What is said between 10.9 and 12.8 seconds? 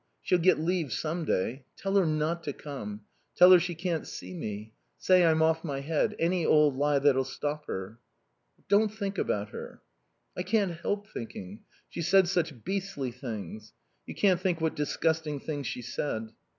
thinking. She said such